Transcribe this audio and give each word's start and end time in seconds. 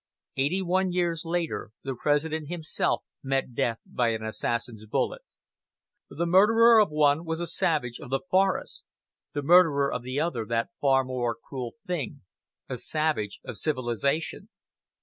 Eighty 0.35 0.63
one 0.63 0.91
years 0.91 1.25
later 1.25 1.69
the 1.83 1.93
President 1.93 2.47
himself 2.49 3.03
met 3.21 3.53
death 3.53 3.77
by 3.85 4.07
an 4.07 4.23
assassin's 4.25 4.87
bullet. 4.87 5.21
The 6.09 6.25
murderer 6.25 6.79
of 6.81 6.89
one 6.89 7.23
was 7.23 7.39
a 7.39 7.45
savage 7.45 7.99
of 7.99 8.09
the 8.09 8.21
forest; 8.31 8.83
the 9.33 9.43
murderer 9.43 9.93
of 9.93 10.01
the 10.01 10.19
other 10.19 10.43
that 10.47 10.69
far 10.79 11.03
more 11.03 11.35
cruel 11.35 11.75
thing, 11.85 12.21
a 12.67 12.77
savage 12.77 13.41
of 13.43 13.59
civilization. 13.59 14.49